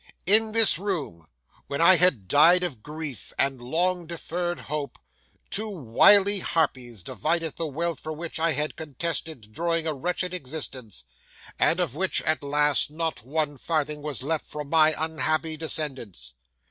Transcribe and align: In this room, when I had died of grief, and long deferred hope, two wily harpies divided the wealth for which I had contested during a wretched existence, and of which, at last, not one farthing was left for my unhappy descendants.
In 0.25 0.53
this 0.53 0.79
room, 0.79 1.27
when 1.67 1.79
I 1.79 1.97
had 1.97 2.27
died 2.27 2.63
of 2.63 2.81
grief, 2.81 3.31
and 3.37 3.61
long 3.61 4.07
deferred 4.07 4.61
hope, 4.61 4.97
two 5.51 5.69
wily 5.69 6.39
harpies 6.39 7.03
divided 7.03 7.55
the 7.55 7.67
wealth 7.67 7.99
for 7.99 8.11
which 8.11 8.39
I 8.39 8.53
had 8.53 8.75
contested 8.75 9.53
during 9.53 9.85
a 9.85 9.93
wretched 9.93 10.33
existence, 10.33 11.03
and 11.59 11.79
of 11.79 11.93
which, 11.93 12.23
at 12.23 12.41
last, 12.41 12.89
not 12.89 13.21
one 13.23 13.59
farthing 13.59 14.01
was 14.01 14.23
left 14.23 14.47
for 14.47 14.63
my 14.63 14.95
unhappy 14.97 15.55
descendants. 15.55 16.33